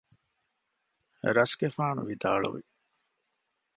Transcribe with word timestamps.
ރަސްގެފާނު 1.35 2.01
ވިދާޅުވި 2.07 2.61